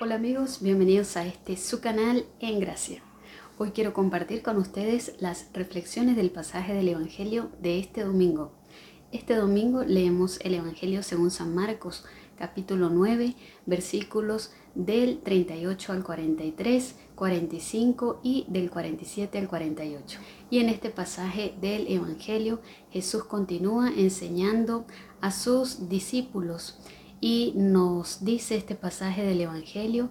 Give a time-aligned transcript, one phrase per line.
[0.00, 3.00] Hola amigos, bienvenidos a este su canal En Gracia.
[3.58, 8.50] Hoy quiero compartir con ustedes las reflexiones del pasaje del Evangelio de este domingo.
[9.12, 12.04] Este domingo leemos el Evangelio según San Marcos,
[12.36, 13.36] capítulo 9,
[13.66, 20.18] versículos del 38 al 43, 45 y del 47 al 48.
[20.50, 24.86] Y en este pasaje del Evangelio Jesús continúa enseñando
[25.20, 26.80] a sus discípulos
[27.20, 30.10] y nos dice este pasaje del Evangelio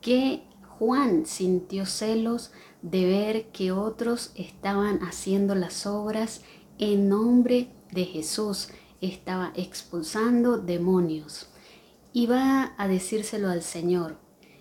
[0.00, 0.42] que
[0.78, 2.52] Juan sintió celos
[2.82, 6.42] de ver que otros estaban haciendo las obras
[6.78, 8.68] en nombre de Jesús,
[9.00, 11.48] estaba expulsando demonios.
[12.12, 14.18] Y va a decírselo al Señor.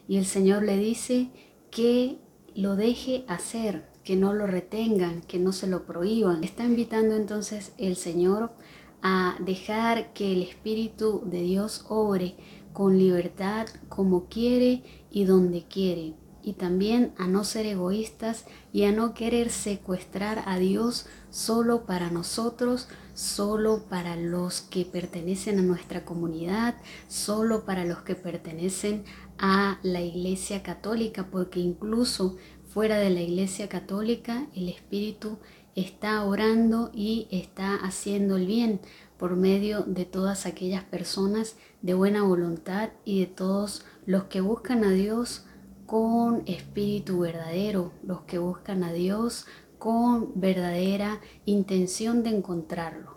[0.08, 1.30] Y el Señor le dice
[1.72, 2.20] que
[2.56, 6.44] lo deje hacer, que no lo retengan, que no se lo prohíban.
[6.44, 8.52] Está invitando entonces el Señor
[9.02, 12.36] a dejar que el Espíritu de Dios obre
[12.74, 16.14] con libertad como quiere y donde quiere.
[16.44, 22.10] Y también a no ser egoístas y a no querer secuestrar a Dios solo para
[22.10, 26.76] nosotros, solo para los que pertenecen a nuestra comunidad,
[27.08, 29.04] solo para los que pertenecen
[29.38, 35.38] a la Iglesia Católica, porque incluso fuera de la Iglesia Católica el Espíritu
[35.76, 38.82] está orando y está haciendo el bien
[39.18, 44.84] por medio de todas aquellas personas de buena voluntad y de todos los que buscan
[44.84, 45.46] a Dios
[45.86, 49.46] con espíritu verdadero, los que buscan a Dios
[49.78, 53.16] con verdadera intención de encontrarlo.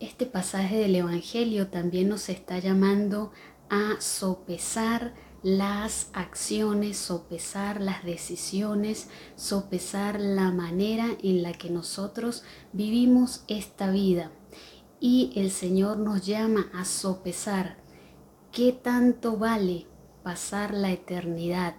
[0.00, 3.32] Este pasaje del Evangelio también nos está llamando
[3.70, 13.44] a sopesar las acciones, sopesar las decisiones, sopesar la manera en la que nosotros vivimos
[13.46, 14.32] esta vida.
[15.00, 17.76] Y el Señor nos llama a sopesar
[18.52, 19.86] qué tanto vale
[20.22, 21.76] pasar la eternidad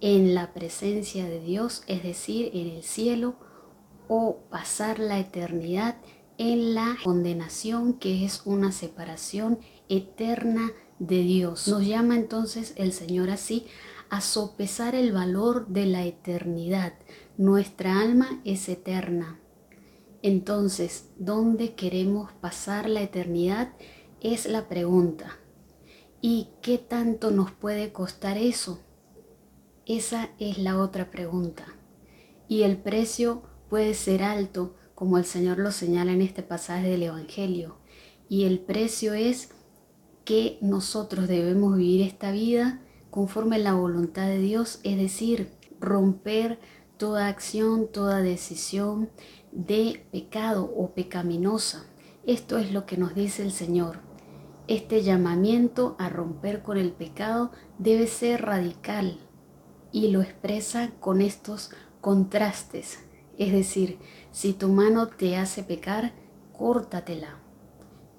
[0.00, 3.36] en la presencia de Dios, es decir, en el cielo,
[4.08, 5.96] o pasar la eternidad
[6.38, 11.68] en la condenación, que es una separación eterna de Dios.
[11.68, 13.66] Nos llama entonces el Señor así
[14.10, 16.94] a sopesar el valor de la eternidad.
[17.36, 19.40] Nuestra alma es eterna.
[20.22, 23.72] Entonces, ¿dónde queremos pasar la eternidad?
[24.20, 25.38] Es la pregunta.
[26.20, 28.80] ¿Y qué tanto nos puede costar eso?
[29.84, 31.66] Esa es la otra pregunta.
[32.48, 37.02] Y el precio puede ser alto, como el Señor lo señala en este pasaje del
[37.02, 37.76] Evangelio.
[38.28, 39.50] Y el precio es
[40.24, 42.80] que nosotros debemos vivir esta vida
[43.10, 46.58] conforme a la voluntad de Dios, es decir, romper
[46.96, 49.10] toda acción, toda decisión
[49.52, 51.84] de pecado o pecaminosa.
[52.26, 53.98] Esto es lo que nos dice el Señor.
[54.66, 59.18] Este llamamiento a romper con el pecado debe ser radical
[59.92, 61.70] y lo expresa con estos
[62.00, 62.98] contrastes.
[63.36, 63.98] Es decir,
[64.32, 66.14] si tu mano te hace pecar,
[66.56, 67.43] córtatela.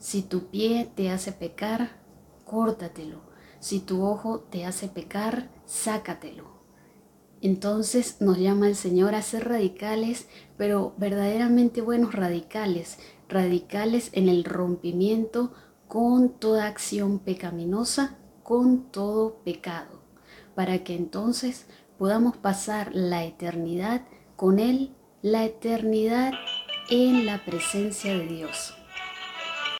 [0.06, 1.98] Si tu pie te hace pecar,
[2.44, 3.22] córtatelo.
[3.60, 6.44] Si tu ojo te hace pecar, sácatelo.
[7.42, 10.28] Entonces nos llama el Señor a ser radicales,
[10.58, 15.54] pero verdaderamente buenos radicales, radicales en el rompimiento
[15.88, 20.04] con toda acción pecaminosa, con todo pecado,
[20.54, 21.66] para que entonces
[21.98, 24.06] podamos pasar la eternidad
[24.36, 24.94] con Él,
[25.24, 26.32] la eternidad
[26.92, 28.76] en la presencia de Dios.